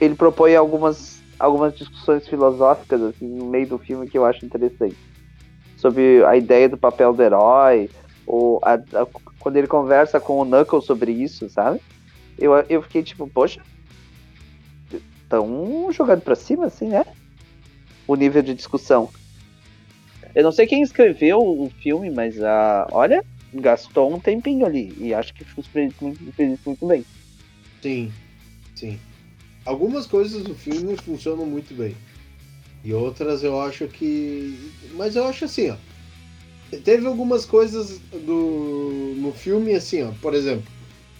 [0.00, 4.96] ele propõe algumas algumas discussões filosóficas assim no meio do filme que eu acho interessante
[5.76, 7.90] sobre a ideia do papel do herói
[8.26, 9.06] ou a, a,
[9.38, 11.80] quando ele conversa com o Knuckles sobre isso, sabe?
[12.38, 13.60] Eu, eu fiquei tipo, poxa,
[15.28, 17.04] tão jogando pra cima assim, né?
[18.06, 19.10] O nível de discussão.
[20.34, 25.14] Eu não sei quem escreveu o filme, mas uh, olha, gastou um tempinho ali e
[25.14, 27.04] acho que fez muito, fez muito bem.
[27.82, 28.12] Sim,
[28.74, 28.98] sim.
[29.64, 31.96] Algumas coisas do filme funcionam muito bem.
[32.84, 34.58] E outras eu acho que.
[34.92, 35.76] Mas eu acho assim, ó.
[36.84, 40.12] Teve algumas coisas do no filme, assim, ó.
[40.20, 40.66] Por exemplo,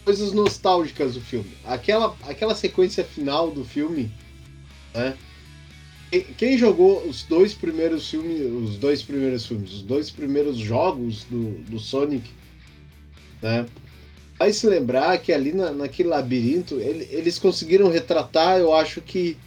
[0.04, 1.50] coisas nostálgicas do filme.
[1.64, 4.12] Aquela, aquela sequência final do filme,
[4.92, 5.16] né?
[6.36, 11.54] Quem jogou os dois primeiros filmes, os dois primeiros filmes, os dois primeiros jogos do,
[11.64, 12.30] do Sonic,
[13.42, 13.66] né?
[14.44, 19.38] Vai se lembrar que ali na, naquele labirinto ele, eles conseguiram retratar, eu acho que,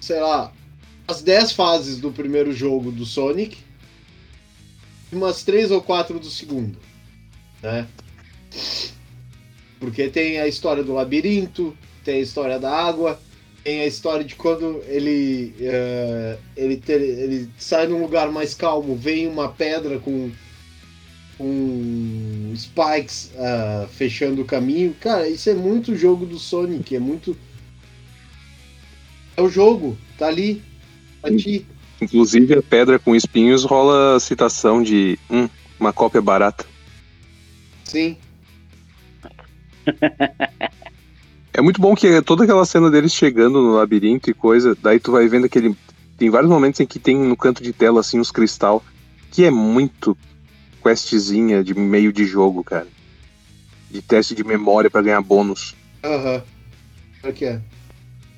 [0.00, 0.52] sei lá,
[1.06, 3.58] as 10 fases do primeiro jogo do Sonic
[5.12, 6.76] e umas 3 ou 4 do segundo,
[7.62, 7.86] né?
[9.78, 13.20] Porque tem a história do labirinto, tem a história da água,
[13.62, 18.96] tem a história de quando ele, uh, ele, ter, ele sai num lugar mais calmo,
[18.96, 20.32] vem uma pedra com
[21.40, 24.94] com spikes uh, fechando o caminho.
[25.00, 27.34] Cara, isso é muito jogo do Sonic, é muito.
[29.34, 30.62] É o jogo, tá ali,
[31.22, 31.66] pra ti.
[31.98, 35.48] Inclusive a pedra com espinhos rola a citação de hum,
[35.78, 36.66] uma cópia barata.
[37.84, 38.18] Sim.
[41.54, 45.10] é muito bom que toda aquela cena deles chegando no labirinto e coisa, daí tu
[45.10, 45.74] vai vendo que ele
[46.18, 48.84] tem vários momentos em que tem no canto de tela assim uns cristal,
[49.30, 50.14] que é muito
[50.82, 52.86] questzinha de meio de jogo, cara.
[53.90, 55.74] de teste de memória pra ganhar bônus.
[56.04, 56.42] Aham.
[57.20, 57.60] Por que é?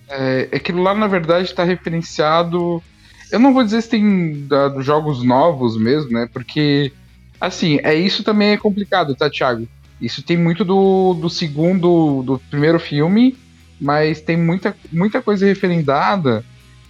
[0.09, 2.83] É, aquilo lá, na verdade, está referenciado.
[3.31, 6.26] Eu não vou dizer se tem da- dos jogos novos mesmo, né?
[6.33, 6.90] Porque,
[7.38, 9.68] assim, é isso também é complicado, tá, Thiago?
[10.00, 13.37] Isso tem muito do, do segundo, do primeiro filme,
[13.81, 16.42] mas tem muita, muita coisa referendada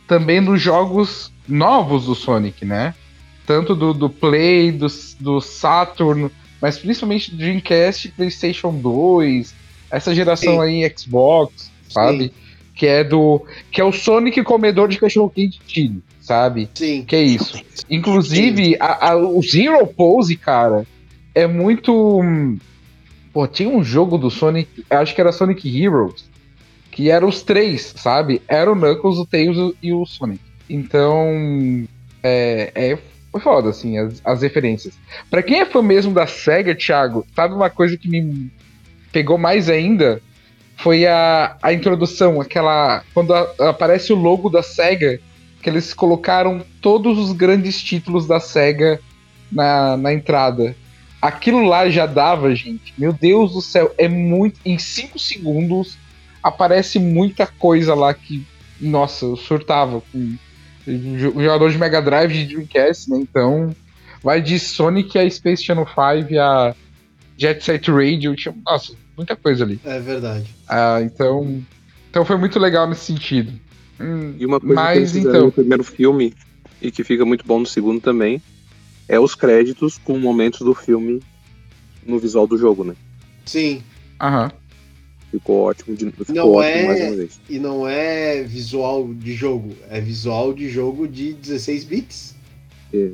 [0.06, 2.94] também dos jogos novos do Sonic, né?
[3.46, 4.86] Tanto do, do Play, do,
[5.20, 9.54] do Saturn, mas principalmente do Dreamcast, PlayStation 2,
[9.90, 10.60] essa geração Sim.
[10.84, 12.32] aí Xbox, sabe?
[12.74, 13.44] Que é do.
[13.70, 16.68] Que é o Sonic comedor de cachorro quente Chile, sabe?
[16.74, 17.04] Sim.
[17.04, 17.60] Que é isso.
[17.90, 20.86] Inclusive, a- a- o Zero Pose, cara,
[21.34, 22.20] é muito.
[23.32, 26.24] Pô, tinha um jogo do Sonic, acho que era Sonic Heroes,
[26.90, 28.40] que eram os três, sabe?
[28.46, 30.40] Era o Knuckles, o Tails e o Sonic.
[30.68, 31.86] Então,
[32.22, 32.98] é, é
[33.32, 34.94] foi foda, assim, as, as referências.
[35.30, 38.50] Pra quem é fã mesmo da SEGA, Thiago, sabe uma coisa que me
[39.10, 40.20] pegou mais ainda?
[40.76, 43.02] Foi a, a introdução, aquela.
[43.14, 45.18] Quando a- aparece o logo da SEGA,
[45.62, 49.00] que eles colocaram todos os grandes títulos da SEGA
[49.50, 50.76] na, na entrada.
[51.20, 52.92] Aquilo lá já dava, gente.
[52.98, 54.58] Meu Deus do céu, é muito.
[54.64, 55.96] Em 5 segundos
[56.42, 58.44] aparece muita coisa lá que.
[58.80, 60.34] Nossa, eu surtava com
[60.86, 63.18] jogador de Mega Drive de Dreamcast, né?
[63.18, 63.74] Então.
[64.22, 66.74] Vai de Sonic a Space Channel 5 a
[67.36, 68.36] Jet Set Radio.
[68.36, 69.80] Tinha, nossa, muita coisa ali.
[69.84, 70.46] É verdade.
[70.68, 71.60] Ah, então.
[72.08, 73.52] Então foi muito legal nesse sentido.
[74.00, 75.46] Hum, E uma coisa que Mas, fizeram então.
[75.46, 76.34] no primeiro filme,
[76.80, 78.40] e que fica muito bom no segundo também,
[79.08, 81.20] é os créditos com momentos do filme
[82.06, 82.94] no visual do jogo, né?
[83.44, 83.82] Sim.
[84.20, 84.52] Aham.
[85.32, 87.40] Ficou ótimo, de, ficou Não ótimo é- mais uma vez.
[87.48, 92.34] E não é visual de jogo, é visual de jogo de 16 bits,
[92.94, 93.08] É,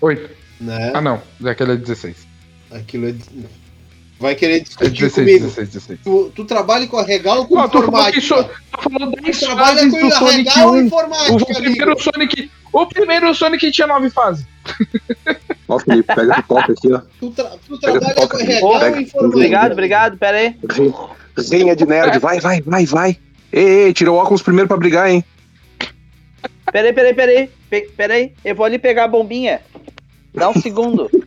[0.00, 0.30] Oito.
[0.60, 0.90] né?
[0.94, 1.22] Ah, não.
[1.38, 2.16] Daquele é 16.
[2.70, 3.14] Aquilo é.
[4.18, 5.44] Vai querer É discutir 16, comigo.
[5.46, 6.00] 16, 16.
[6.04, 8.18] Tu, tu trabalha com arregal ou com que informática?
[8.18, 10.76] isso- Tu falou 10 Tu trabalha fases com do Sonic arregal ou 1.
[10.78, 12.00] O, informática, primeiro amigo?
[12.02, 12.50] Sonic.
[12.72, 14.46] O primeiro Sonic tinha 9 fases.
[15.74, 17.00] Ó, Felipe, pega a pipoca aqui, ó.
[17.20, 18.52] Tu, tra- tu trabalha pipoca, com pega.
[19.00, 19.24] informática?
[19.26, 20.56] Obrigado, obrigado, pera aí.
[21.50, 23.18] Rinha de nerd, vai, vai, vai, vai.
[23.52, 25.24] Ei, ei, tirou o óculos primeiro pra brigar, hein?
[26.72, 27.50] Pera aí, pera aí, pera aí.
[27.70, 29.60] Pe- Pera aí, eu vou ali pegar a bombinha.
[30.34, 31.10] Dá um segundo.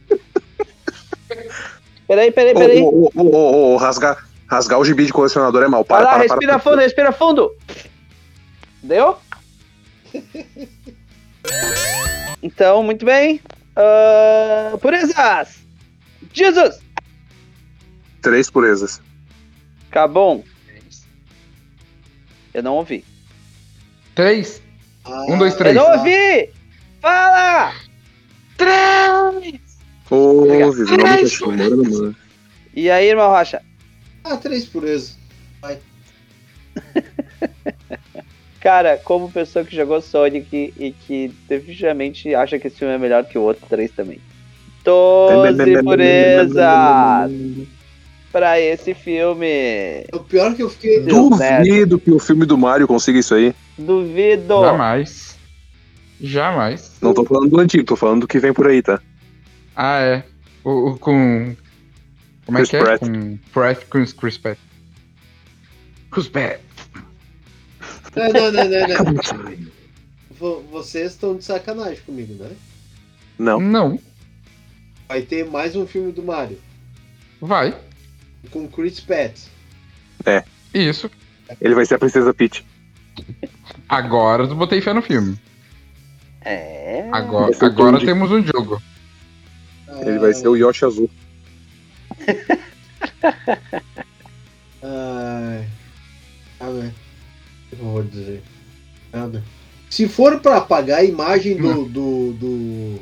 [2.08, 2.82] Pera aí, pera aí, Ô, pera aí.
[2.82, 5.84] ô, ô, ô, ô, ô, rasgar, rasgar o gibi de colecionador é mal.
[5.88, 6.60] Vai Para, lá, para, respira para.
[6.60, 7.52] fundo, respira fundo.
[8.84, 9.18] Deu?
[12.42, 13.40] Então, muito bem.
[13.76, 15.58] Ah, purezas!
[16.34, 16.80] Jesus!
[18.22, 19.02] Três purezas.
[19.92, 20.44] Cabum.
[22.54, 23.04] Eu não ouvi.
[24.16, 24.62] 3.
[25.04, 25.76] Ah, Um, dois, Eu três.
[25.76, 26.50] não ouvi!
[27.02, 27.74] Fala!
[30.98, 32.16] Me deixou, mora, mano.
[32.74, 33.62] E aí, irmão Rocha?
[34.24, 35.18] Ah, três purezas.
[38.66, 43.24] Cara, como pessoa que jogou Sonic e que definitivamente acha que esse filme é melhor
[43.24, 44.20] que o outro, três também.
[44.84, 47.68] 12 purezas
[48.32, 50.04] pra esse filme.
[50.12, 51.00] O pior é que eu fiquei.
[51.02, 53.54] Duvido que o filme do Mario consiga isso aí.
[53.78, 54.62] Duvido.
[54.62, 55.38] Jamais.
[56.20, 56.92] Jamais.
[57.00, 59.00] Não tô falando do antigo, tô falando do que vem por aí, tá?
[59.76, 60.24] Ah, é.
[60.64, 61.56] O, o- com.
[62.48, 62.80] Como é Chris que é?
[62.80, 63.00] Pratt.
[63.02, 64.58] Com Pratt com Chris Pratt.
[66.12, 66.65] Chris Pratt.
[68.16, 69.24] Não, não, não, não, não.
[70.32, 72.52] Vo- Vocês estão de sacanagem comigo, né?
[73.38, 73.60] Não.
[73.60, 74.00] Não,
[75.08, 76.60] Vai ter mais um filme do Mario
[77.40, 77.78] vai.
[78.50, 79.38] com Chris Pratt.
[80.74, 81.10] Isso.
[81.62, 82.66] Ele vai ser a Princesa Peach.
[83.88, 85.40] Agora eu botei fé no filme.
[86.42, 87.08] É.
[87.12, 88.82] Agora, Vai ser o agora temos um jogo.
[90.02, 91.10] Ele vai ser o Yoshi azul.
[94.84, 95.68] Ai.
[96.60, 96.94] Nada.
[97.80, 98.42] Eu vou dizer?
[99.12, 99.44] Nada.
[99.90, 101.86] Se for pra apagar a imagem do.
[101.86, 103.00] do, do,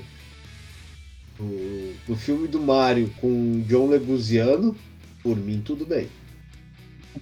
[1.40, 4.76] do, do filme do Mario com John Leguizano,
[5.22, 6.08] por mim tudo bem.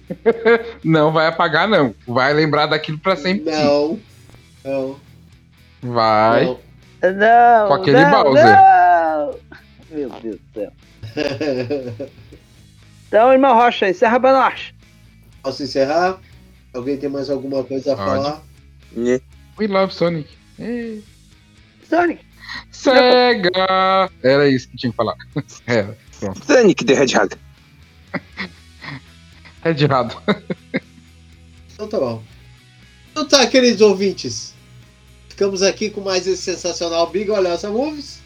[0.84, 1.94] Não vai apagar, não.
[2.06, 3.50] Vai lembrar daquilo pra sempre.
[3.50, 3.98] Não.
[4.64, 4.96] Não.
[5.82, 6.44] Vai.
[6.44, 6.58] não.
[7.02, 8.44] Não, Com aquele não, Bowser.
[8.46, 9.34] não.
[9.90, 10.72] Meu Deus do céu.
[13.08, 14.72] Então, irmão Rocha, encerra pra nós.
[15.42, 16.18] Posso encerrar?
[16.72, 18.08] Alguém tem mais alguma coisa a Pode.
[18.08, 18.42] falar?
[18.96, 19.20] Nhê.
[19.58, 20.30] We love Sonic.
[20.58, 20.98] Eh.
[21.88, 22.24] Sonic.
[22.70, 24.10] Sega!
[24.22, 25.14] Era isso que tinha que falar.
[25.66, 25.96] Era.
[26.18, 26.44] Pronto.
[26.44, 27.36] Sonic the Hedgehog.
[29.64, 30.20] É de errado.
[31.72, 32.22] Então tá bom.
[33.10, 34.54] Então tá, queridos ouvintes.
[35.28, 38.20] Ficamos aqui com mais esse sensacional Big Olhosa Movies.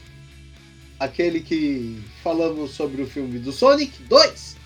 [0.99, 4.57] Aquele que falamos sobre o filme do Sonic 2.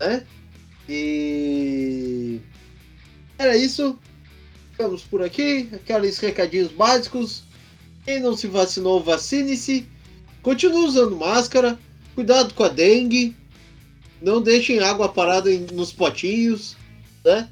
[0.00, 0.26] Né?
[0.88, 2.40] E.
[3.38, 3.98] Era isso.
[4.72, 5.68] Ficamos por aqui.
[5.72, 7.44] Aqueles recadinhos básicos.
[8.04, 9.86] Quem não se vacinou, vacine-se.
[10.42, 11.78] Continue usando máscara.
[12.14, 13.36] Cuidado com a dengue.
[14.20, 16.76] Não deixem água parada em- nos potinhos.
[17.24, 17.48] Né?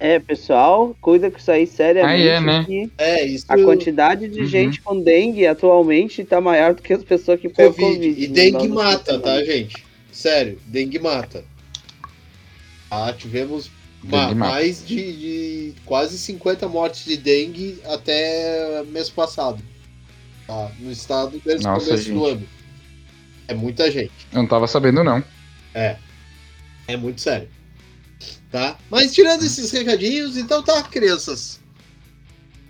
[0.00, 2.22] É, pessoal, cuida com isso aí seriamente.
[2.22, 2.64] Aí é, né?
[2.66, 3.44] que É, isso.
[3.48, 4.46] A quantidade de Uhum.
[4.46, 7.94] gente com dengue atualmente tá maior do que as pessoas que pegam Covid.
[7.94, 8.20] Covid.
[8.24, 9.20] E dengue mata, sistema.
[9.20, 9.84] tá, gente?
[10.10, 11.44] Sério, dengue mata.
[12.94, 13.70] Ah, tivemos
[14.02, 14.52] ma- Dengue mata.
[14.52, 19.62] mais de, de quase 50 mortes de dengue até mês passado.
[20.46, 20.70] Tá?
[20.78, 22.30] No estado desde o começo do gente.
[22.32, 22.48] ano.
[23.48, 24.12] É muita gente.
[24.30, 25.24] Eu não tava sabendo, não.
[25.72, 25.96] É.
[26.86, 27.48] É muito sério.
[28.50, 28.76] Tá?
[28.90, 31.58] Mas tirando esses recadinhos, então tá, crianças.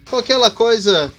[0.09, 1.13] Com aquela coisa.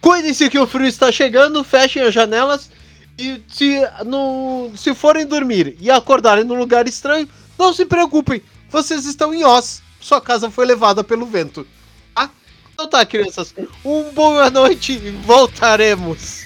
[0.00, 2.70] Cuidem-se que o frio está chegando, fechem as janelas.
[3.16, 7.28] E se, no, se forem dormir e acordarem num lugar estranho,
[7.58, 8.42] não se preocupem.
[8.70, 9.82] Vocês estão em Oz.
[10.00, 11.66] Sua casa foi levada pelo vento.
[12.14, 12.30] Tá?
[12.72, 13.54] Então tá, crianças.
[13.84, 16.44] Um boa noite e voltaremos.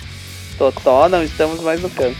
[0.58, 2.16] Totó, não estamos mais no campo.